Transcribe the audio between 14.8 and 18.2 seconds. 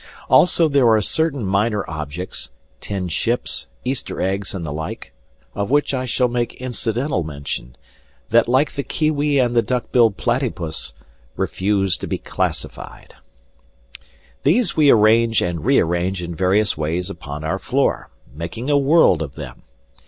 arrange and rearrange in various ways upon our floor,